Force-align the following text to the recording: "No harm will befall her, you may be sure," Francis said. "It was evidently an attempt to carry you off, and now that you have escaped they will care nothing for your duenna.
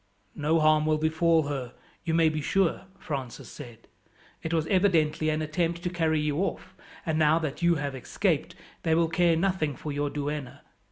"No 0.33 0.59
harm 0.59 0.87
will 0.87 0.97
befall 0.97 1.43
her, 1.43 1.75
you 2.03 2.15
may 2.15 2.27
be 2.27 2.41
sure," 2.41 2.85
Francis 2.97 3.49
said. 3.51 3.87
"It 4.41 4.51
was 4.51 4.65
evidently 4.65 5.29
an 5.29 5.43
attempt 5.43 5.83
to 5.83 5.91
carry 5.91 6.19
you 6.19 6.37
off, 6.39 6.73
and 7.05 7.19
now 7.19 7.37
that 7.37 7.61
you 7.61 7.75
have 7.75 7.93
escaped 7.93 8.55
they 8.81 8.95
will 8.95 9.09
care 9.09 9.35
nothing 9.35 9.75
for 9.75 9.91
your 9.91 10.09
duenna. 10.09 10.61